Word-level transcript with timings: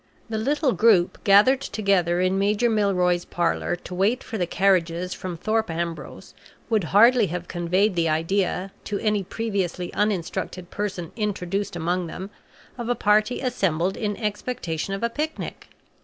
The 0.31 0.39
little 0.39 0.71
group 0.71 1.23
gathered 1.23 1.61
together 1.61 2.21
in 2.21 2.39
Major 2.39 2.71
Milroy's 2.71 3.23
parlor 3.23 3.75
to 3.75 3.93
wait 3.93 4.23
for 4.23 4.39
the 4.39 4.47
carriages 4.47 5.13
from 5.13 5.37
Thorpe 5.37 5.69
Ambrose 5.69 6.33
would 6.71 6.85
hardly 6.85 7.27
have 7.27 7.47
conveyed 7.47 7.93
the 7.95 8.09
idea, 8.09 8.71
to 8.85 8.97
any 8.97 9.23
previously 9.23 9.93
uninstructed 9.93 10.71
person 10.71 11.11
introduced 11.15 11.75
among 11.75 12.07
them, 12.07 12.31
of 12.79 12.89
a 12.89 12.95
party 12.95 13.41
assembled 13.41 13.95
in 13.95 14.17
expectation 14.17 14.95
of 14.95 15.03
a 15.03 15.09
picnic. 15.11 15.69